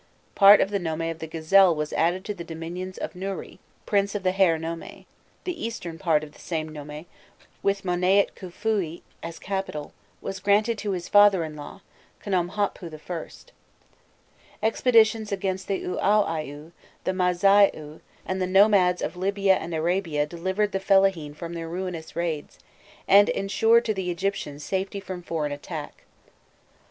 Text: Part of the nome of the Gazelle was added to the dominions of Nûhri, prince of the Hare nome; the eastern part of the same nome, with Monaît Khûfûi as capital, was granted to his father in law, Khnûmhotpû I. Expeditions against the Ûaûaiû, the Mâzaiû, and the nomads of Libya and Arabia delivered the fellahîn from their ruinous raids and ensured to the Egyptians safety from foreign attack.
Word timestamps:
Part 0.33 0.61
of 0.61 0.71
the 0.71 0.79
nome 0.79 1.01
of 1.01 1.19
the 1.19 1.27
Gazelle 1.27 1.75
was 1.75 1.93
added 1.93 2.25
to 2.25 2.33
the 2.33 2.43
dominions 2.43 2.97
of 2.97 3.13
Nûhri, 3.13 3.59
prince 3.85 4.15
of 4.15 4.23
the 4.23 4.31
Hare 4.31 4.57
nome; 4.57 5.05
the 5.43 5.63
eastern 5.63 5.99
part 5.99 6.23
of 6.23 6.31
the 6.31 6.39
same 6.39 6.69
nome, 6.69 7.05
with 7.61 7.83
Monaît 7.83 8.31
Khûfûi 8.33 9.03
as 9.21 9.37
capital, 9.37 9.93
was 10.19 10.39
granted 10.39 10.79
to 10.79 10.93
his 10.93 11.07
father 11.07 11.43
in 11.43 11.55
law, 11.55 11.81
Khnûmhotpû 12.25 13.51
I. 14.55 14.65
Expeditions 14.65 15.31
against 15.31 15.67
the 15.67 15.83
Ûaûaiû, 15.83 16.71
the 17.03 17.11
Mâzaiû, 17.11 17.99
and 18.25 18.41
the 18.41 18.47
nomads 18.47 19.03
of 19.03 19.15
Libya 19.15 19.53
and 19.57 19.75
Arabia 19.75 20.25
delivered 20.25 20.71
the 20.71 20.79
fellahîn 20.79 21.35
from 21.35 21.53
their 21.53 21.69
ruinous 21.69 22.15
raids 22.15 22.57
and 23.07 23.29
ensured 23.29 23.85
to 23.85 23.93
the 23.93 24.09
Egyptians 24.09 24.63
safety 24.63 24.99
from 24.99 25.21
foreign 25.21 25.51
attack. 25.51 26.05